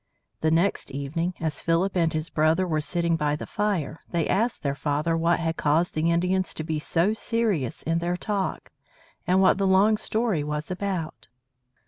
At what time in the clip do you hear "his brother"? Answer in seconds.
2.11-2.67